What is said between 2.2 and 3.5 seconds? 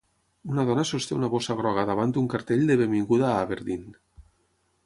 cartell de benvinguda a